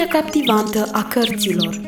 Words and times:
lumea 0.00 0.20
captivantă 0.20 0.88
a 0.92 1.04
cărților. 1.04 1.80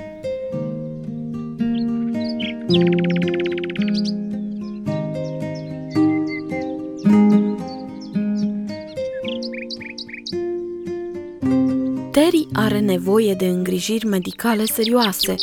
Terry 12.10 12.46
are 12.52 12.78
nevoie 12.78 13.34
de 13.34 13.46
îngrijiri 13.46 14.06
medicale 14.06 14.64
serioase. 14.64 15.34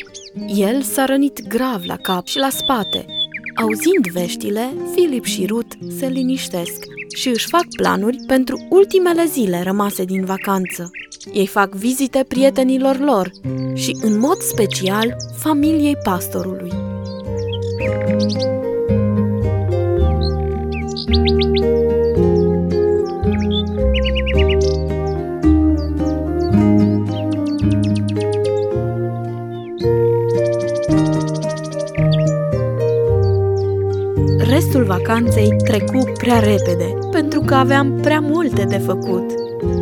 El 0.47 0.81
s-a 0.81 1.05
rănit 1.05 1.47
grav 1.47 1.81
la 1.85 1.95
cap 1.95 2.25
și 2.25 2.37
la 2.37 2.49
spate. 2.49 3.18
Auzind 3.61 4.07
veștile, 4.11 4.73
Philip 4.95 5.23
și 5.23 5.45
Ruth 5.45 5.75
se 5.97 6.07
liniștesc 6.07 6.85
și 7.15 7.27
își 7.29 7.47
fac 7.47 7.65
planuri 7.77 8.17
pentru 8.27 8.67
ultimele 8.69 9.25
zile 9.25 9.61
rămase 9.63 10.03
din 10.03 10.25
vacanță. 10.25 10.91
Ei 11.33 11.47
fac 11.47 11.73
vizite 11.73 12.25
prietenilor 12.27 12.99
lor 12.99 13.31
și, 13.73 13.97
în 14.01 14.19
mod 14.19 14.37
special, 14.37 15.15
familiei 15.37 15.97
pastorului. 16.03 16.71
Restul 20.97 21.98
vacanței 35.19 35.55
trecu 35.63 36.11
prea 36.17 36.39
repede, 36.39 36.97
pentru 37.11 37.41
că 37.41 37.55
aveam 37.55 37.99
prea 38.01 38.19
multe 38.19 38.63
de 38.63 38.77
făcut. 38.77 39.31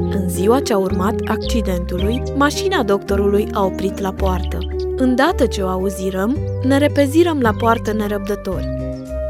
În 0.10 0.30
ziua 0.30 0.60
ce 0.60 0.74
a 0.74 0.78
urmat 0.78 1.16
accidentului, 1.28 2.24
mașina 2.36 2.84
doctorului 2.84 3.48
a 3.54 3.64
oprit 3.64 4.00
la 4.00 4.14
poartă. 4.14 4.58
Îndată 4.96 5.46
ce 5.46 5.62
o 5.62 5.68
auzirăm, 5.68 6.38
ne 6.64 6.78
repezirăm 6.78 7.40
la 7.40 7.52
poartă 7.58 7.94
nerăbdători. 7.94 8.68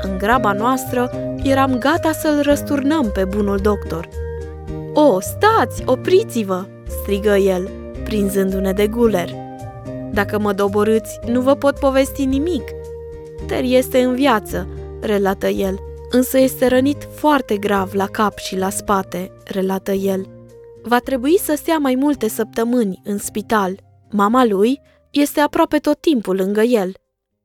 În 0.02 0.18
graba 0.18 0.52
noastră, 0.52 1.12
eram 1.44 1.78
gata 1.78 2.12
să-l 2.12 2.42
răsturnăm 2.42 3.12
pe 3.14 3.26
bunul 3.26 3.58
doctor. 3.58 4.08
O, 4.94 5.20
stați, 5.20 5.84
opriți-vă!" 5.86 6.66
strigă 7.02 7.36
el, 7.36 7.70
prinzându-ne 8.04 8.72
de 8.72 8.88
guler. 8.88 9.30
Dacă 10.12 10.40
mă 10.40 10.54
doborâți, 10.54 11.20
nu 11.26 11.42
vă 11.42 11.56
pot 11.56 11.80
povesti 11.80 12.26
nimic. 12.26 12.64
Ter 13.48 13.64
este 13.64 14.00
în 14.00 14.16
viață, 14.16 14.68
relată 15.02 15.48
el, 15.48 15.87
însă 16.10 16.38
este 16.38 16.68
rănit 16.68 17.08
foarte 17.16 17.58
grav 17.58 17.94
la 17.94 18.08
cap 18.08 18.38
și 18.38 18.58
la 18.58 18.70
spate, 18.70 19.32
relată 19.46 19.92
el. 19.92 20.28
Va 20.84 21.00
trebui 21.00 21.40
să 21.40 21.56
stea 21.56 21.78
mai 21.78 21.96
multe 21.96 22.28
săptămâni 22.28 23.02
în 23.04 23.18
spital. 23.18 23.80
Mama 24.12 24.46
lui 24.46 24.82
este 25.12 25.40
aproape 25.40 25.78
tot 25.78 26.02
timpul 26.02 26.36
lângă 26.36 26.62
el. 26.62 26.92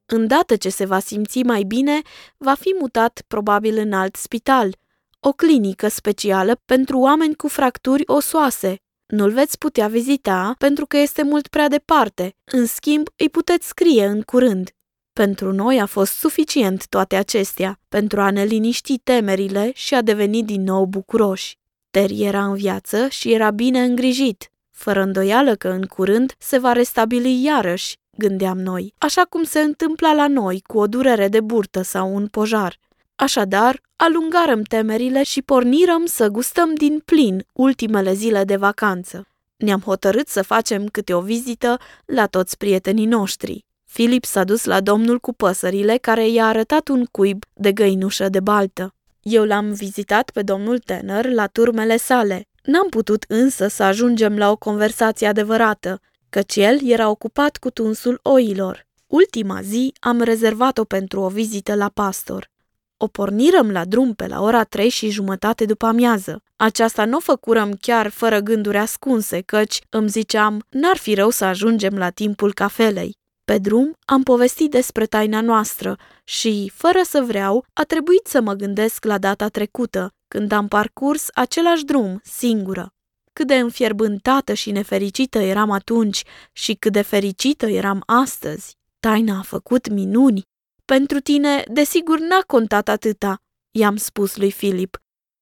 Îndată 0.06 0.56
ce 0.56 0.68
se 0.68 0.84
va 0.84 0.98
simți 0.98 1.42
mai 1.42 1.62
bine, 1.62 2.00
va 2.36 2.54
fi 2.54 2.74
mutat 2.78 3.22
probabil 3.26 3.78
în 3.78 3.92
alt 3.92 4.16
spital, 4.16 4.76
o 5.20 5.32
clinică 5.32 5.88
specială 5.88 6.60
pentru 6.64 6.98
oameni 6.98 7.34
cu 7.34 7.48
fracturi 7.48 8.02
osoase. 8.06 8.76
Nu-l 9.06 9.30
veți 9.30 9.58
putea 9.58 9.88
vizita 9.88 10.54
pentru 10.58 10.86
că 10.86 10.96
este 10.96 11.22
mult 11.22 11.46
prea 11.46 11.68
departe, 11.68 12.36
în 12.44 12.66
schimb 12.66 13.08
îi 13.16 13.28
puteți 13.28 13.66
scrie 13.66 14.04
în 14.04 14.22
curând. 14.22 14.70
Pentru 15.12 15.52
noi 15.52 15.80
a 15.80 15.86
fost 15.86 16.12
suficient 16.12 16.86
toate 16.86 17.16
acestea, 17.16 17.80
pentru 17.88 18.20
a 18.20 18.30
ne 18.30 18.44
liniști 18.44 18.98
temerile 18.98 19.70
și 19.74 19.94
a 19.94 20.02
deveni 20.02 20.42
din 20.44 20.62
nou 20.62 20.84
bucuroși. 20.84 21.58
Terry 21.90 22.22
era 22.22 22.44
în 22.44 22.54
viață 22.54 23.08
și 23.08 23.32
era 23.32 23.50
bine 23.50 23.82
îngrijit, 23.82 24.50
fără 24.70 25.02
îndoială 25.02 25.54
că 25.54 25.68
în 25.68 25.82
curând 25.82 26.34
se 26.38 26.58
va 26.58 26.72
restabili 26.72 27.44
iarăși, 27.44 27.96
gândeam 28.18 28.58
noi, 28.58 28.94
așa 28.98 29.22
cum 29.22 29.42
se 29.42 29.60
întâmpla 29.60 30.12
la 30.12 30.28
noi 30.28 30.62
cu 30.66 30.78
o 30.78 30.86
durere 30.86 31.28
de 31.28 31.40
burtă 31.40 31.82
sau 31.82 32.14
un 32.14 32.26
pojar. 32.26 32.78
Așadar, 33.16 33.80
alungarăm 33.96 34.62
temerile 34.62 35.22
și 35.22 35.42
pornirăm 35.42 36.06
să 36.06 36.28
gustăm 36.28 36.74
din 36.74 37.02
plin 37.04 37.46
ultimele 37.52 38.12
zile 38.12 38.44
de 38.44 38.56
vacanță. 38.56 39.26
Ne-am 39.56 39.80
hotărât 39.80 40.28
să 40.28 40.42
facem 40.42 40.86
câte 40.86 41.14
o 41.14 41.20
vizită 41.20 41.78
la 42.04 42.26
toți 42.26 42.56
prietenii 42.56 43.06
noștri. 43.06 43.64
Filip 43.94 44.24
s-a 44.24 44.44
dus 44.44 44.64
la 44.64 44.80
domnul 44.80 45.18
cu 45.18 45.32
păsările 45.32 45.96
care 45.96 46.28
i-a 46.28 46.46
arătat 46.46 46.88
un 46.88 47.04
cuib 47.04 47.44
de 47.54 47.72
găinușă 47.72 48.28
de 48.28 48.40
baltă. 48.40 48.94
Eu 49.22 49.44
l-am 49.44 49.72
vizitat 49.72 50.30
pe 50.30 50.42
domnul 50.42 50.78
Tanner 50.78 51.30
la 51.30 51.46
turmele 51.46 51.96
sale. 51.96 52.48
N-am 52.62 52.88
putut 52.88 53.24
însă 53.28 53.68
să 53.68 53.82
ajungem 53.82 54.38
la 54.38 54.50
o 54.50 54.56
conversație 54.56 55.26
adevărată, 55.26 56.00
căci 56.28 56.56
el 56.56 56.78
era 56.90 57.08
ocupat 57.08 57.56
cu 57.56 57.70
tunsul 57.70 58.18
oilor. 58.22 58.86
Ultima 59.06 59.62
zi 59.62 59.92
am 60.00 60.20
rezervat-o 60.20 60.84
pentru 60.84 61.20
o 61.20 61.28
vizită 61.28 61.74
la 61.74 61.88
pastor. 61.88 62.50
O 62.96 63.06
pornirăm 63.06 63.70
la 63.70 63.84
drum 63.84 64.14
pe 64.14 64.26
la 64.26 64.42
ora 64.42 64.64
trei 64.64 64.88
și 64.88 65.10
jumătate 65.10 65.64
după 65.64 65.86
amiază. 65.86 66.42
Aceasta 66.56 67.04
nu 67.04 67.16
o 67.16 67.20
făcurăm 67.20 67.72
chiar 67.80 68.08
fără 68.08 68.38
gânduri 68.38 68.76
ascunse, 68.76 69.40
căci, 69.40 69.78
îmi 69.88 70.08
ziceam, 70.08 70.64
n-ar 70.68 70.96
fi 70.96 71.14
rău 71.14 71.30
să 71.30 71.44
ajungem 71.44 71.98
la 71.98 72.10
timpul 72.10 72.52
cafelei. 72.52 73.20
Pe 73.44 73.58
drum 73.58 73.96
am 74.04 74.22
povestit 74.22 74.70
despre 74.70 75.06
taina 75.06 75.40
noastră 75.40 75.98
și, 76.24 76.72
fără 76.74 77.00
să 77.02 77.22
vreau, 77.26 77.64
a 77.72 77.82
trebuit 77.82 78.26
să 78.26 78.40
mă 78.40 78.52
gândesc 78.52 79.04
la 79.04 79.18
data 79.18 79.48
trecută, 79.48 80.12
când 80.28 80.52
am 80.52 80.68
parcurs 80.68 81.28
același 81.34 81.84
drum, 81.84 82.20
singură. 82.24 82.92
Cât 83.32 83.46
de 83.46 83.54
înfierbântată 83.54 84.52
și 84.54 84.70
nefericită 84.70 85.38
eram 85.38 85.70
atunci 85.70 86.22
și 86.52 86.74
cât 86.74 86.92
de 86.92 87.02
fericită 87.02 87.66
eram 87.66 88.02
astăzi. 88.06 88.76
Taina 89.00 89.38
a 89.38 89.42
făcut 89.42 89.88
minuni. 89.88 90.42
Pentru 90.84 91.20
tine, 91.20 91.64
desigur, 91.72 92.18
n-a 92.18 92.40
contat 92.46 92.88
atâta, 92.88 93.42
i-am 93.70 93.96
spus 93.96 94.36
lui 94.36 94.50
Filip. 94.50 94.96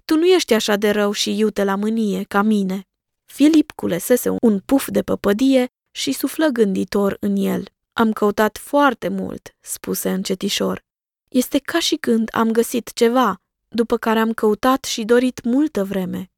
Tu 0.05 0.17
nu 0.17 0.27
ești 0.27 0.55
așa 0.55 0.77
de 0.77 0.91
rău 0.91 1.13
și 1.13 1.39
iute 1.39 1.65
la 1.65 1.75
mânie 1.75 2.23
ca 2.23 2.43
mine. 2.43 2.83
Filip 3.25 3.71
culesese 3.71 4.31
un 4.41 4.59
puf 4.59 4.89
de 4.89 5.03
păpădie 5.03 5.67
și 5.91 6.13
suflă 6.13 6.47
gânditor 6.47 7.17
în 7.21 7.37
el. 7.37 7.65
Am 8.01 8.13
căutat 8.13 8.59
foarte 8.59 9.09
mult, 9.09 9.57
spuse 9.61 10.11
încetișor. 10.11 10.85
Este 11.29 11.59
ca 11.59 11.79
și 11.79 11.97
când 11.97 12.29
am 12.33 12.51
găsit 12.51 12.93
ceva, 12.93 13.41
după 13.69 13.97
care 13.97 14.19
am 14.19 14.33
căutat 14.33 14.85
și 14.85 15.05
dorit 15.05 15.45
multă 15.45 15.85
vreme. 15.85 16.31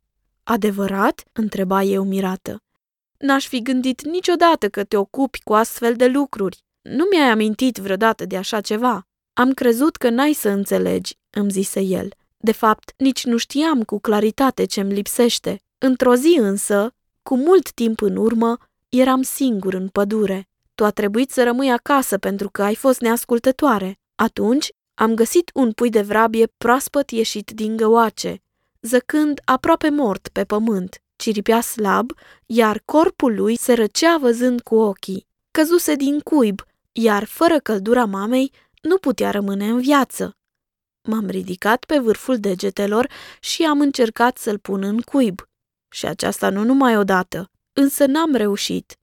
Adevărat? 0.42 1.22
întreba 1.32 1.82
eu 1.82 2.04
mirată. 2.04 2.62
N-aș 3.18 3.46
fi 3.46 3.62
gândit 3.62 4.04
niciodată 4.04 4.68
că 4.68 4.84
te 4.84 4.96
ocupi 4.96 5.42
cu 5.42 5.54
astfel 5.54 5.96
de 5.96 6.06
lucruri. 6.06 6.64
Nu 6.80 7.06
mi-ai 7.10 7.30
amintit 7.30 7.76
vreodată 7.76 8.24
de 8.24 8.36
așa 8.36 8.60
ceva. 8.60 9.06
Am 9.32 9.52
crezut 9.52 9.96
că 9.96 10.10
n-ai 10.10 10.32
să 10.32 10.48
înțelegi, 10.48 11.18
îmi 11.30 11.50
zise 11.50 11.80
el. 11.80 12.08
De 12.36 12.52
fapt, 12.52 12.92
nici 12.96 13.24
nu 13.24 13.36
știam 13.36 13.82
cu 13.82 13.98
claritate 14.00 14.64
ce-mi 14.64 14.92
lipsește. 14.92 15.62
Într-o 15.78 16.14
zi 16.14 16.36
însă, 16.40 16.94
cu 17.22 17.36
mult 17.36 17.72
timp 17.72 18.00
în 18.00 18.16
urmă, 18.16 18.58
eram 18.88 19.22
singur 19.22 19.74
în 19.74 19.88
pădure. 19.88 20.46
Tu 20.74 20.84
a 20.84 20.90
trebuit 20.90 21.30
să 21.30 21.42
rămâi 21.42 21.70
acasă 21.70 22.18
pentru 22.18 22.50
că 22.50 22.62
ai 22.62 22.74
fost 22.74 23.00
neascultătoare. 23.00 23.98
Atunci 24.14 24.72
am 24.94 25.14
găsit 25.14 25.50
un 25.54 25.72
pui 25.72 25.90
de 25.90 26.02
vrabie 26.02 26.46
proaspăt 26.58 27.10
ieșit 27.10 27.50
din 27.50 27.76
găoace, 27.76 28.42
zăcând 28.80 29.40
aproape 29.44 29.88
mort 29.88 30.28
pe 30.28 30.44
pământ. 30.44 31.02
Ciripea 31.16 31.60
slab, 31.60 32.12
iar 32.46 32.82
corpul 32.84 33.34
lui 33.34 33.56
se 33.56 33.72
răcea 33.72 34.16
văzând 34.16 34.60
cu 34.60 34.74
ochii. 34.74 35.26
Căzuse 35.50 35.94
din 35.94 36.20
cuib, 36.20 36.60
iar 36.92 37.24
fără 37.24 37.58
căldura 37.58 38.04
mamei 38.04 38.52
nu 38.82 38.98
putea 38.98 39.30
rămâne 39.30 39.68
în 39.68 39.80
viață. 39.80 40.36
M-am 41.02 41.26
ridicat 41.26 41.84
pe 41.84 41.98
vârful 41.98 42.38
degetelor 42.38 43.10
și 43.40 43.62
am 43.64 43.80
încercat 43.80 44.38
să-l 44.38 44.58
pun 44.58 44.82
în 44.82 45.00
cuib. 45.00 45.48
Și 45.88 46.06
aceasta 46.06 46.50
nu 46.50 46.64
numai 46.64 46.96
odată, 46.96 47.50
însă 47.72 48.06
n-am 48.06 48.34
reușit. 48.34 48.96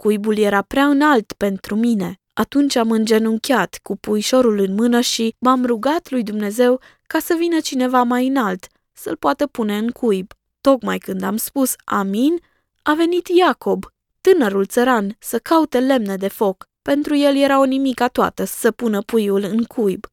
Cuibul 0.00 0.38
era 0.38 0.62
prea 0.62 0.86
înalt 0.86 1.32
pentru 1.32 1.76
mine. 1.76 2.20
Atunci 2.32 2.76
am 2.76 2.90
îngenunchiat 2.90 3.78
cu 3.82 3.96
puișorul 3.96 4.58
în 4.58 4.74
mână 4.74 5.00
și 5.00 5.34
m-am 5.38 5.64
rugat 5.64 6.10
lui 6.10 6.22
Dumnezeu 6.22 6.80
ca 7.06 7.18
să 7.18 7.34
vină 7.38 7.60
cineva 7.60 8.02
mai 8.02 8.26
înalt, 8.26 8.66
să-l 8.92 9.16
poată 9.16 9.46
pune 9.46 9.76
în 9.76 9.90
cuib. 9.90 10.32
Tocmai 10.60 10.98
când 10.98 11.22
am 11.22 11.36
spus 11.36 11.74
amin, 11.84 12.40
a 12.82 12.94
venit 12.94 13.28
Iacob, 13.28 13.84
tânărul 14.20 14.66
țăran, 14.66 15.16
să 15.18 15.38
caute 15.38 15.80
lemne 15.80 16.16
de 16.16 16.28
foc. 16.28 16.68
Pentru 16.82 17.16
el 17.16 17.36
era 17.36 17.60
o 17.60 17.64
nimica 17.64 18.08
toată 18.08 18.44
să 18.44 18.70
pună 18.70 19.02
puiul 19.02 19.42
în 19.42 19.64
cuib. 19.64 20.06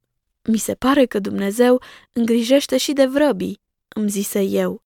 Mi 0.44 0.58
se 0.58 0.74
pare 0.74 1.06
că 1.06 1.20
Dumnezeu 1.20 1.82
îngrijește 2.14 2.78
și 2.78 2.94
de 2.94 3.06
vrăbii, 3.06 3.62
îmi 3.88 4.10
zise 4.10 4.42
eu. 4.42 4.84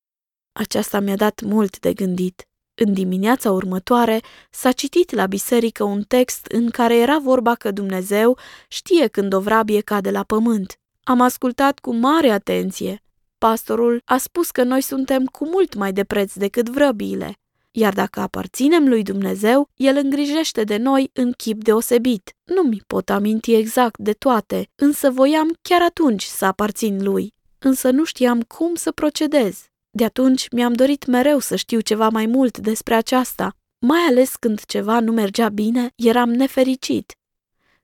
Aceasta 0.51 0.99
mi-a 0.99 1.15
dat 1.15 1.41
mult 1.41 1.79
de 1.79 1.93
gândit. 1.93 2.45
În 2.85 2.93
dimineața 2.93 3.51
următoare 3.51 4.21
s-a 4.49 4.71
citit 4.71 5.11
la 5.11 5.25
biserică 5.25 5.83
un 5.83 6.01
text 6.01 6.45
în 6.45 6.69
care 6.69 6.97
era 6.97 7.19
vorba 7.19 7.55
că 7.55 7.71
Dumnezeu 7.71 8.37
știe 8.67 9.07
când 9.07 9.33
o 9.33 9.39
vrabie 9.39 9.81
cade 9.81 10.11
la 10.11 10.23
pământ. 10.23 10.79
Am 11.03 11.21
ascultat 11.21 11.79
cu 11.79 11.93
mare 11.93 12.29
atenție. 12.29 13.03
Pastorul 13.37 14.01
a 14.05 14.17
spus 14.17 14.51
că 14.51 14.63
noi 14.63 14.81
suntem 14.81 15.25
cu 15.25 15.47
mult 15.47 15.75
mai 15.75 15.93
de 15.93 16.03
preț 16.03 16.33
decât 16.33 16.69
vrăbiile. 16.69 17.35
iar 17.71 17.93
dacă 17.93 18.19
aparținem 18.19 18.87
lui 18.87 19.03
Dumnezeu, 19.03 19.69
El 19.75 19.97
îngrijește 20.03 20.63
de 20.63 20.77
noi 20.77 21.09
în 21.13 21.31
chip 21.31 21.63
deosebit. 21.63 22.35
Nu 22.43 22.61
mi 22.61 22.81
pot 22.87 23.09
aminti 23.09 23.53
exact 23.53 23.97
de 23.99 24.13
toate, 24.13 24.69
însă 24.75 25.09
voiam 25.09 25.57
chiar 25.61 25.81
atunci 25.81 26.23
să 26.23 26.45
aparțin 26.45 27.03
lui. 27.03 27.33
Însă 27.59 27.89
nu 27.89 28.03
știam 28.03 28.41
cum 28.41 28.75
să 28.75 28.91
procedez. 28.91 29.70
De 29.93 30.03
atunci 30.03 30.49
mi-am 30.49 30.73
dorit 30.73 31.05
mereu 31.05 31.39
să 31.39 31.55
știu 31.55 31.79
ceva 31.79 32.09
mai 32.09 32.25
mult 32.25 32.57
despre 32.57 32.93
aceasta, 32.93 33.55
mai 33.79 33.99
ales 33.99 34.35
când 34.35 34.65
ceva 34.65 34.99
nu 34.99 35.11
mergea 35.11 35.49
bine, 35.49 35.91
eram 35.95 36.29
nefericit. 36.29 37.15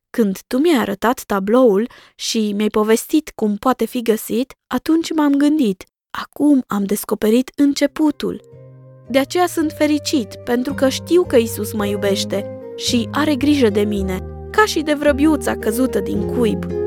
Când 0.09 0.39
tu 0.48 0.57
mi-ai 0.57 0.80
arătat 0.80 1.24
tabloul 1.24 1.89
și 2.15 2.54
mi-ai 2.56 2.68
povestit 2.68 3.31
cum 3.36 3.56
poate 3.56 3.86
fi 3.86 4.01
găsit, 4.01 4.54
atunci 4.68 5.13
m-am 5.13 5.31
gândit, 5.31 5.83
acum 6.09 6.63
am 6.68 6.83
descoperit 6.83 7.51
începutul. 7.56 8.42
De 9.09 9.19
aceea 9.19 9.48
sunt 9.48 9.71
fericit, 9.77 10.36
pentru 10.36 10.74
că 10.74 10.89
știu 10.89 11.24
că 11.24 11.36
Isus 11.36 11.74
mă 11.74 11.86
iubește 11.86 12.59
și 12.75 13.09
are 13.12 13.36
grijă 13.36 13.69
de 13.69 13.81
mine, 13.81 14.19
ca 14.51 14.65
și 14.65 14.81
de 14.81 14.94
vrăbiuța 14.94 15.57
căzută 15.57 16.00
din 16.00 16.27
cuib. 16.27 16.87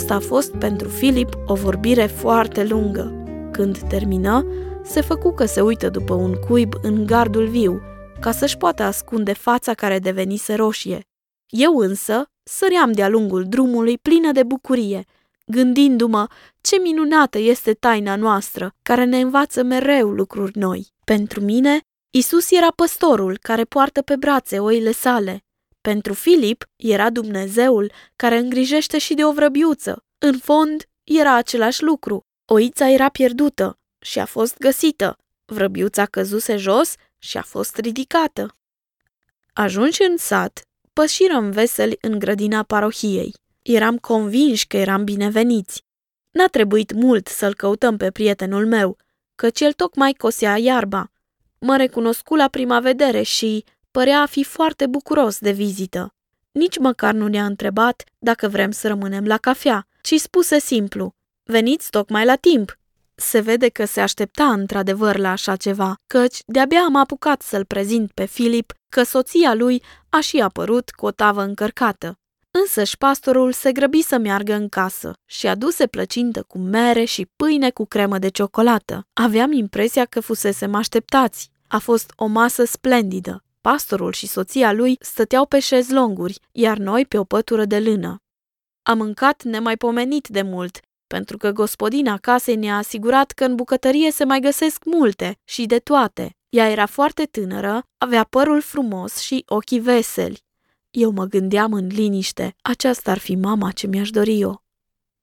Aceasta 0.00 0.26
a 0.26 0.28
fost 0.28 0.54
pentru 0.56 0.88
Filip 0.88 1.28
o 1.46 1.54
vorbire 1.54 2.06
foarte 2.06 2.64
lungă. 2.64 3.22
Când 3.52 3.78
termină, 3.78 4.46
se 4.84 5.00
făcu 5.00 5.32
că 5.32 5.44
se 5.44 5.60
uită 5.60 5.88
după 5.88 6.14
un 6.14 6.34
cuib 6.34 6.72
în 6.82 7.06
gardul 7.06 7.46
viu, 7.48 7.80
ca 8.20 8.32
să-și 8.32 8.56
poată 8.56 8.82
ascunde 8.82 9.32
fața 9.32 9.74
care 9.74 9.98
devenise 9.98 10.54
roșie. 10.54 11.00
Eu 11.48 11.76
însă 11.76 12.24
săream 12.42 12.92
de-a 12.92 13.08
lungul 13.08 13.44
drumului 13.44 13.98
plină 13.98 14.32
de 14.32 14.42
bucurie, 14.42 15.04
gândindu-mă 15.46 16.26
ce 16.60 16.76
minunată 16.82 17.38
este 17.38 17.72
taina 17.72 18.16
noastră, 18.16 18.74
care 18.82 19.04
ne 19.04 19.20
învață 19.20 19.62
mereu 19.62 20.08
lucruri 20.10 20.58
noi. 20.58 20.86
Pentru 21.04 21.40
mine, 21.40 21.80
Isus 22.10 22.50
era 22.50 22.72
păstorul 22.76 23.38
care 23.42 23.64
poartă 23.64 24.02
pe 24.02 24.16
brațe 24.16 24.58
oile 24.58 24.92
sale. 24.92 25.44
Pentru 25.80 26.14
Filip 26.14 26.64
era 26.76 27.10
Dumnezeul 27.10 27.92
care 28.16 28.38
îngrijește 28.38 28.98
și 28.98 29.14
de 29.14 29.24
o 29.24 29.32
vrăbiuță. 29.32 30.04
În 30.18 30.38
fond, 30.38 30.88
era 31.04 31.34
același 31.34 31.82
lucru. 31.82 32.26
Oița 32.44 32.90
era 32.90 33.08
pierdută 33.08 33.78
și 33.98 34.18
a 34.18 34.24
fost 34.24 34.58
găsită. 34.58 35.16
Vrăbiuța 35.44 36.06
căzuse 36.06 36.56
jos 36.56 36.94
și 37.18 37.36
a 37.36 37.42
fost 37.42 37.76
ridicată. 37.76 38.56
Ajunși 39.52 40.02
în 40.02 40.16
sat, 40.16 40.64
pășirăm 40.92 41.50
veseli 41.50 41.96
în 42.00 42.18
grădina 42.18 42.62
parohiei. 42.62 43.34
Eram 43.62 43.98
convinși 43.98 44.66
că 44.66 44.76
eram 44.76 45.04
bineveniți. 45.04 45.84
N-a 46.30 46.46
trebuit 46.46 46.92
mult 46.92 47.28
să-l 47.28 47.54
căutăm 47.54 47.96
pe 47.96 48.10
prietenul 48.10 48.66
meu, 48.66 48.96
căci 49.34 49.60
el 49.60 49.72
tocmai 49.72 50.12
cosea 50.12 50.56
iarba. 50.56 51.10
Mă 51.58 51.76
recunoscu 51.76 52.34
la 52.34 52.48
prima 52.48 52.80
vedere 52.80 53.22
și 53.22 53.64
părea 53.90 54.20
a 54.20 54.26
fi 54.26 54.44
foarte 54.44 54.86
bucuros 54.86 55.38
de 55.38 55.50
vizită. 55.50 56.14
Nici 56.52 56.78
măcar 56.78 57.14
nu 57.14 57.26
ne-a 57.26 57.44
întrebat 57.44 58.04
dacă 58.18 58.48
vrem 58.48 58.70
să 58.70 58.88
rămânem 58.88 59.26
la 59.26 59.36
cafea, 59.36 59.86
ci 60.02 60.14
spuse 60.14 60.58
simplu, 60.58 61.10
veniți 61.42 61.90
tocmai 61.90 62.24
la 62.24 62.36
timp. 62.36 62.78
Se 63.14 63.40
vede 63.40 63.68
că 63.68 63.84
se 63.84 64.00
aștepta 64.00 64.44
într-adevăr 64.52 65.16
la 65.16 65.30
așa 65.30 65.56
ceva, 65.56 65.94
căci 66.06 66.38
de-abia 66.46 66.80
am 66.80 66.96
apucat 66.96 67.42
să-l 67.42 67.64
prezint 67.64 68.12
pe 68.12 68.24
Filip 68.24 68.72
că 68.88 69.02
soția 69.02 69.54
lui 69.54 69.82
a 70.08 70.20
și 70.20 70.40
apărut 70.40 70.90
cu 70.90 71.06
o 71.06 71.10
tavă 71.10 71.42
încărcată. 71.42 72.14
Însăși 72.50 72.96
pastorul 72.96 73.52
se 73.52 73.72
grăbi 73.72 74.02
să 74.02 74.18
meargă 74.18 74.54
în 74.54 74.68
casă 74.68 75.12
și 75.24 75.46
aduse 75.46 75.86
plăcintă 75.86 76.42
cu 76.42 76.58
mere 76.58 77.04
și 77.04 77.26
pâine 77.36 77.70
cu 77.70 77.84
cremă 77.84 78.18
de 78.18 78.28
ciocolată. 78.28 79.06
Aveam 79.12 79.52
impresia 79.52 80.04
că 80.04 80.20
fusesem 80.20 80.74
așteptați. 80.74 81.50
A 81.68 81.78
fost 81.78 82.12
o 82.16 82.26
masă 82.26 82.64
splendidă. 82.64 83.44
Pastorul 83.60 84.12
și 84.12 84.26
soția 84.26 84.72
lui 84.72 84.96
stăteau 85.00 85.46
pe 85.46 85.58
șezlonguri, 85.58 86.40
iar 86.52 86.76
noi 86.78 87.06
pe 87.06 87.18
o 87.18 87.24
pătură 87.24 87.64
de 87.64 87.78
lână. 87.78 88.22
Am 88.82 88.98
mâncat 88.98 89.42
nemaipomenit 89.42 90.28
de 90.28 90.42
mult, 90.42 90.80
pentru 91.06 91.36
că 91.36 91.50
gospodina 91.50 92.16
casei 92.16 92.56
ne-a 92.56 92.76
asigurat 92.76 93.30
că 93.30 93.44
în 93.44 93.54
bucătărie 93.54 94.10
se 94.10 94.24
mai 94.24 94.40
găsesc 94.40 94.84
multe 94.84 95.38
și 95.44 95.66
de 95.66 95.78
toate. 95.78 96.36
Ea 96.48 96.68
era 96.68 96.86
foarte 96.86 97.24
tânără, 97.24 97.82
avea 97.98 98.24
părul 98.24 98.60
frumos 98.60 99.18
și 99.18 99.44
ochii 99.46 99.80
veseli. 99.80 100.42
Eu 100.90 101.10
mă 101.10 101.24
gândeam 101.24 101.72
în 101.72 101.86
liniște, 101.86 102.54
aceasta 102.62 103.10
ar 103.10 103.18
fi 103.18 103.34
mama 103.34 103.70
ce 103.70 103.86
mi-aș 103.86 104.10
dori 104.10 104.40
eu. 104.40 104.62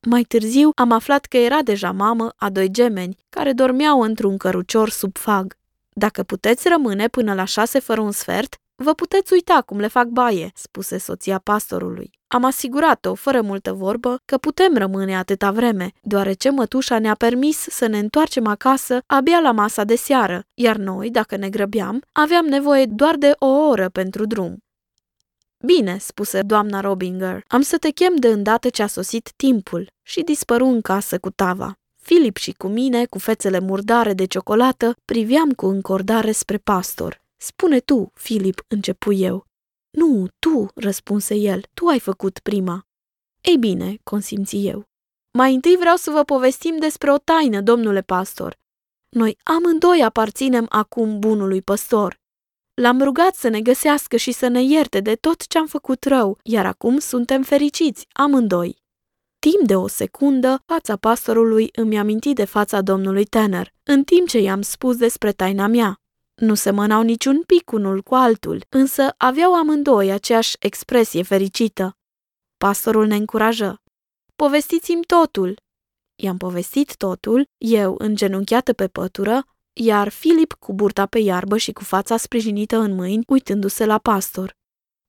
Mai 0.02 0.24
târziu 0.24 0.72
am 0.76 0.92
aflat 0.92 1.26
că 1.26 1.38
era 1.38 1.62
deja 1.62 1.92
mamă 1.92 2.34
a 2.36 2.50
doi 2.50 2.70
gemeni, 2.72 3.18
care 3.30 3.54
dormeau 3.54 4.02
într-un 4.02 4.38
cărucior 4.38 4.90
sub 4.90 5.18
fag. 5.18 5.58
Dacă 6.00 6.24
puteți 6.24 6.68
rămâne 6.68 7.08
până 7.08 7.34
la 7.34 7.44
șase 7.44 7.80
fără 7.80 8.02
un 8.02 8.12
sfert, 8.12 8.56
vă 8.76 8.94
puteți 8.94 9.34
uita 9.34 9.62
cum 9.66 9.80
le 9.80 9.88
fac 9.88 10.08
baie, 10.08 10.52
spuse 10.56 10.98
soția 10.98 11.40
pastorului. 11.40 12.12
Am 12.28 12.44
asigurat-o, 12.44 13.14
fără 13.14 13.42
multă 13.42 13.74
vorbă, 13.74 14.22
că 14.26 14.38
putem 14.38 14.76
rămâne 14.76 15.18
atâta 15.18 15.52
vreme, 15.52 15.92
deoarece 16.02 16.50
mătușa 16.50 17.00
ne-a 17.00 17.14
permis 17.14 17.58
să 17.58 17.88
ne 17.88 17.98
întoarcem 18.00 18.48
acasă 18.48 19.00
abia 19.06 19.40
la 19.40 19.52
masa 19.52 19.84
de 19.84 19.96
seară, 19.96 20.44
iar 20.54 20.76
noi, 20.76 21.10
dacă 21.10 21.36
ne 21.36 21.50
grăbeam, 21.50 22.02
aveam 22.12 22.46
nevoie 22.46 22.86
doar 22.86 23.16
de 23.16 23.32
o 23.40 23.48
oră 23.48 23.90
pentru 23.90 24.26
drum. 24.26 24.58
Bine, 25.66 25.98
spuse 25.98 26.42
doamna 26.42 26.80
Robinger, 26.80 27.44
am 27.48 27.62
să 27.62 27.78
te 27.78 27.90
chem 27.90 28.16
de 28.16 28.28
îndată 28.28 28.70
ce 28.70 28.84
a 28.84 28.88
sosit 28.88 29.32
timpul 29.36 29.92
și 30.02 30.22
dispăru 30.22 30.66
în 30.66 30.82
casă 30.82 31.18
cu 31.20 31.30
tava. 31.30 31.74
Filip 32.08 32.38
și 32.38 32.52
cu 32.52 32.68
mine, 32.68 33.06
cu 33.06 33.20
fețele 33.20 33.60
murdare 33.60 34.14
de 34.14 34.26
ciocolată, 34.26 34.96
priveam 35.06 35.52
cu 35.52 35.66
încordare 35.66 36.32
spre 36.32 36.58
pastor. 36.58 37.22
Spune 37.38 37.80
tu, 37.80 38.12
Filip, 38.14 38.62
începu 38.68 39.14
eu. 39.14 39.46
Nu, 39.90 40.28
tu, 40.40 40.68
răspunse 40.76 41.36
el, 41.36 41.62
tu 41.74 41.86
ai 41.86 42.00
făcut 42.00 42.40
prima. 42.40 42.86
Ei 43.42 43.58
bine, 43.58 43.98
consimți 44.04 44.58
eu. 44.58 44.84
Mai 45.32 45.54
întâi 45.54 45.76
vreau 45.80 45.96
să 45.96 46.12
vă 46.12 46.24
povestim 46.24 46.78
despre 46.78 47.12
o 47.12 47.18
taină, 47.18 47.62
domnule 47.62 48.02
pastor. 48.02 48.58
Noi 49.10 49.38
amândoi 49.44 50.04
aparținem 50.04 50.66
acum 50.70 51.20
bunului 51.20 51.62
păstor. 51.62 52.20
L-am 52.74 53.02
rugat 53.02 53.36
să 53.36 53.48
ne 53.48 53.62
găsească 53.62 54.18
și 54.18 54.32
să 54.32 54.48
ne 54.48 54.64
ierte 54.64 55.00
de 55.00 55.16
tot 55.16 55.48
ce 55.48 55.58
am 55.58 55.68
făcut 55.68 56.04
rău, 56.04 56.38
iar 56.44 56.66
acum 56.66 57.00
suntem 57.00 57.44
fericiți, 57.44 58.08
amândoi. 58.12 58.86
Timp 59.40 59.68
de 59.68 59.76
o 59.76 59.88
secundă, 59.88 60.62
fața 60.66 60.96
pastorului 60.96 61.70
îmi 61.76 61.98
aminti 61.98 62.34
de 62.34 62.46
fața 62.46 62.82
domnului 62.82 63.26
Tanner, 63.26 63.74
în 63.84 64.04
timp 64.04 64.28
ce 64.28 64.40
i-am 64.40 64.62
spus 64.62 64.98
despre 64.98 65.32
taina 65.32 65.68
mea. 65.68 66.00
Nu 66.36 66.54
semănau 66.54 67.02
niciun 67.02 67.44
pic 67.44 67.72
unul 67.72 68.02
cu 68.02 68.16
altul, 68.16 68.66
însă 68.70 69.14
aveau 69.18 69.54
amândoi 69.56 70.12
aceeași 70.12 70.56
expresie 70.60 71.24
fericită. 71.24 71.98
Pastorul 72.58 73.08
ne 73.08 73.16
încurajă. 73.16 73.82
Povestiți-mi 74.36 75.04
totul. 75.04 75.62
I-am 76.16 76.38
povestit 76.38 76.96
totul, 76.96 77.48
eu 77.58 77.96
îngenunchiată 77.98 78.74
pe 78.74 78.88
pătură, 78.88 79.46
iar 79.74 80.10
Filip 80.10 80.54
cu 80.54 80.74
burta 80.74 81.06
pe 81.06 81.20
iarbă 81.20 81.58
și 81.58 81.72
cu 81.72 81.84
fața 81.84 82.18
sprijinită 82.18 82.78
în 82.78 82.96
mâini, 82.96 83.24
uitându-se 83.28 83.86
la 83.86 83.98
pastor. 83.98 84.56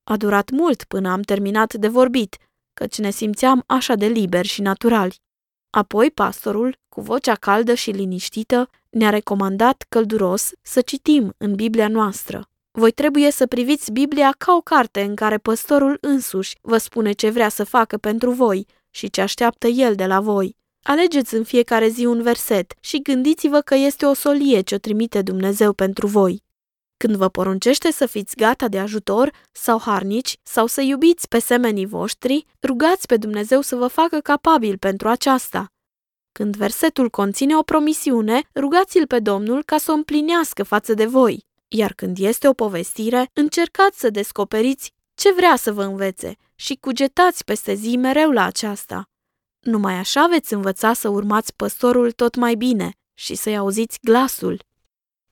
A 0.05 0.17
durat 0.17 0.51
mult 0.51 0.85
până 0.85 1.11
am 1.11 1.21
terminat 1.21 1.75
de 1.75 1.89
vorbit, 1.89 2.37
căci 2.79 2.99
ne 2.99 3.11
simțeam 3.11 3.63
așa 3.67 3.95
de 3.95 4.07
liberi 4.07 4.49
și 4.49 4.61
naturali. 4.61 5.21
Apoi 5.71 6.11
pastorul, 6.11 6.79
cu 6.89 7.01
vocea 7.01 7.35
caldă 7.35 7.75
și 7.75 7.91
liniștită, 7.91 8.71
ne-a 8.91 9.11
recomandat 9.11 9.85
călduros 9.89 10.51
să 10.63 10.81
citim 10.81 11.35
în 11.37 11.55
Biblia 11.55 11.89
noastră. 11.89 12.49
Voi 12.71 12.91
trebuie 12.91 13.31
să 13.31 13.47
priviți 13.47 13.93
Biblia 13.93 14.35
ca 14.39 14.55
o 14.55 14.61
carte 14.61 15.01
în 15.01 15.15
care 15.15 15.39
păstorul 15.39 15.99
însuși 16.01 16.59
vă 16.61 16.77
spune 16.77 17.13
ce 17.13 17.31
vrea 17.31 17.49
să 17.49 17.65
facă 17.65 17.97
pentru 17.97 18.31
voi 18.31 18.67
și 18.91 19.11
ce 19.11 19.21
așteaptă 19.21 19.67
el 19.67 19.95
de 19.95 20.07
la 20.07 20.21
voi. 20.21 20.57
Alegeți 20.83 21.35
în 21.35 21.45
fiecare 21.45 21.89
zi 21.89 22.05
un 22.05 22.23
verset 22.23 22.73
și 22.81 23.03
gândiți-vă 23.03 23.61
că 23.61 23.75
este 23.75 24.07
o 24.07 24.13
solie 24.13 24.61
ce 24.61 24.75
o 24.75 24.79
trimite 24.79 25.23
Dumnezeu 25.23 25.73
pentru 25.73 26.07
voi. 26.07 26.43
Când 26.99 27.17
vă 27.17 27.29
poruncește 27.29 27.93
să 27.93 28.07
fiți 28.07 28.37
gata 28.37 28.69
de 28.69 28.79
ajutor 28.79 29.33
sau 29.53 29.81
harnici 29.81 30.39
sau 30.43 30.67
să 30.67 30.81
iubiți 30.81 31.29
pe 31.29 31.39
semenii 31.39 31.87
voștri, 31.87 32.47
rugați 32.63 33.07
pe 33.07 33.17
Dumnezeu 33.17 33.61
să 33.61 33.77
vă 33.77 33.87
facă 33.87 34.19
capabil 34.19 34.79
pentru 34.79 35.09
aceasta. 35.09 35.67
Când 36.33 36.57
versetul 36.57 37.11
conține 37.11 37.57
o 37.57 37.63
promisiune, 37.63 38.49
rugați-l 38.55 39.07
pe 39.07 39.19
Domnul 39.19 39.63
ca 39.63 39.79
să 39.79 39.91
o 39.91 39.95
împlinească 39.95 40.63
față 40.63 40.95
de 40.95 41.07
voi. 41.07 41.45
Iar 41.69 41.93
când 41.93 42.19
este 42.19 42.49
o 42.49 42.53
povestire, 42.53 43.31
încercați 43.33 43.99
să 43.99 44.11
descoperiți 44.11 44.93
ce 45.15 45.33
vrea 45.33 45.57
să 45.57 45.73
vă 45.73 45.83
învețe 45.83 46.37
și 46.55 46.77
cugetați 46.81 47.45
peste 47.45 47.75
zi 47.75 47.97
mereu 47.97 48.31
la 48.31 48.45
aceasta. 48.45 49.09
Numai 49.61 49.95
așa 49.95 50.27
veți 50.27 50.55
învăța 50.55 50.93
să 50.93 51.09
urmați 51.09 51.55
păstorul 51.55 52.13
tot 52.13 52.35
mai 52.35 52.55
bine 52.55 52.93
și 53.15 53.35
să-i 53.35 53.57
auziți 53.57 53.99
glasul. 54.03 54.67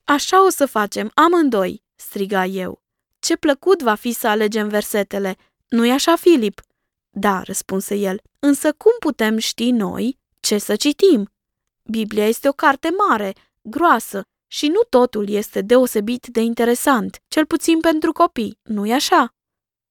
Așa 0.08 0.44
o 0.44 0.48
să 0.48 0.66
facem, 0.66 1.10
amândoi, 1.14 1.82
striga 1.94 2.44
eu. 2.44 2.82
Ce 3.18 3.36
plăcut 3.36 3.82
va 3.82 3.94
fi 3.94 4.12
să 4.12 4.28
alegem 4.28 4.68
versetele, 4.68 5.36
nu-i 5.68 5.90
așa, 5.90 6.16
Filip? 6.16 6.60
Da, 7.10 7.42
răspunse 7.42 7.94
el, 7.94 8.20
însă 8.38 8.72
cum 8.72 8.92
putem 8.98 9.38
ști 9.38 9.70
noi 9.70 10.18
ce 10.40 10.58
să 10.58 10.76
citim? 10.76 11.30
Biblia 11.82 12.26
este 12.26 12.48
o 12.48 12.52
carte 12.52 12.88
mare, 13.08 13.32
groasă, 13.62 14.22
și 14.46 14.66
nu 14.66 14.80
totul 14.88 15.28
este 15.28 15.60
deosebit 15.60 16.26
de 16.26 16.40
interesant, 16.40 17.22
cel 17.28 17.46
puțin 17.46 17.80
pentru 17.80 18.12
copii, 18.12 18.58
nu-i 18.62 18.92
așa? 18.92 19.34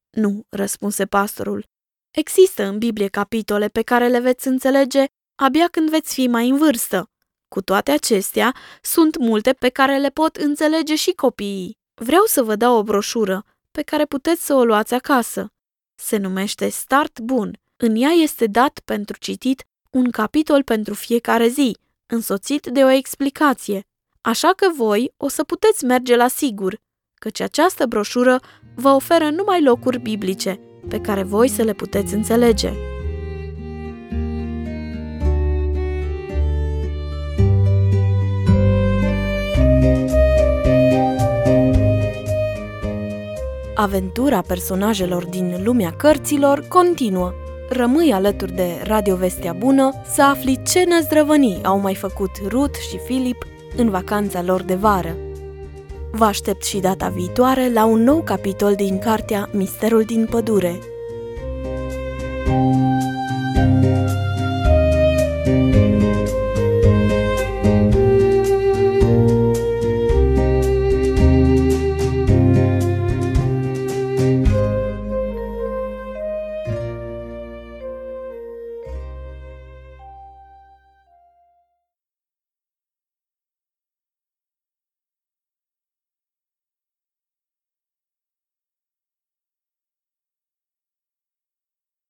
Nu, 0.10 0.46
răspunse 0.50 1.06
pastorul. 1.06 1.66
Există 2.12 2.64
în 2.64 2.78
Biblie 2.78 3.08
capitole 3.08 3.68
pe 3.68 3.82
care 3.82 4.08
le 4.08 4.20
veți 4.20 4.48
înțelege 4.48 5.06
abia 5.36 5.68
când 5.68 5.90
veți 5.90 6.14
fi 6.14 6.28
mai 6.28 6.50
în 6.50 6.58
vârstă. 6.58 7.10
Cu 7.56 7.62
toate 7.62 7.92
acestea, 7.92 8.56
sunt 8.82 9.18
multe 9.18 9.54
pe 9.54 9.70
care 9.70 9.98
le 9.98 10.10
pot 10.10 10.36
înțelege 10.36 10.96
și 10.96 11.12
copiii. 11.12 11.78
Vreau 11.94 12.24
să 12.26 12.44
vă 12.44 12.56
dau 12.56 12.78
o 12.78 12.84
broșură 12.84 13.44
pe 13.72 13.82
care 13.82 14.06
puteți 14.06 14.46
să 14.46 14.54
o 14.54 14.64
luați 14.64 14.94
acasă. 14.94 15.52
Se 15.96 16.18
numește 16.18 16.70
Start 16.70 17.20
Bun. 17.20 17.60
În 17.78 17.96
ea 17.96 18.10
este 18.10 18.46
dat 18.46 18.80
pentru 18.86 19.18
citit 19.18 19.64
un 19.90 20.12
capitol 20.12 20.64
pentru 20.64 20.94
fiecare 20.94 21.48
zi, 21.48 21.78
însoțit 22.06 22.66
de 22.66 22.84
o 22.84 22.90
explicație. 22.90 23.86
Așa 24.22 24.54
că 24.56 24.68
voi 24.76 25.14
o 25.18 25.28
să 25.28 25.44
puteți 25.44 25.86
merge 25.86 26.16
la 26.16 26.28
sigur, 26.28 26.78
căci 27.14 27.40
această 27.40 27.86
broșură 27.86 28.40
vă 28.76 28.90
oferă 28.90 29.30
numai 29.30 29.64
locuri 29.64 30.00
biblice 30.00 30.60
pe 30.90 31.02
care 31.02 31.24
voi 31.24 31.48
să 31.48 31.64
le 31.64 31.74
puteți 31.74 32.14
înțelege. 32.14 32.95
Aventura 43.77 44.41
personajelor 44.41 45.25
din 45.25 45.62
lumea 45.63 45.91
cărților 45.91 46.65
continuă. 46.67 47.34
Rămâi 47.70 48.13
alături 48.13 48.51
de 48.51 48.82
Radio 48.84 49.15
Vestea 49.15 49.53
Bună 49.53 49.91
să 50.13 50.24
afli 50.24 50.62
ce 50.65 50.84
năzdrăvănii 50.88 51.60
au 51.63 51.79
mai 51.79 51.96
făcut 51.96 52.29
Ruth 52.48 52.77
și 52.89 52.98
Filip 53.05 53.46
în 53.75 53.89
vacanța 53.89 54.41
lor 54.41 54.62
de 54.62 54.74
vară. 54.74 55.15
Vă 56.12 56.25
aștept 56.25 56.63
și 56.63 56.79
data 56.79 57.08
viitoare 57.08 57.72
la 57.74 57.86
un 57.86 58.03
nou 58.03 58.22
capitol 58.22 58.75
din 58.75 59.00
cartea 59.00 59.50
Misterul 59.51 60.03
din 60.03 60.27
pădure, 60.29 60.79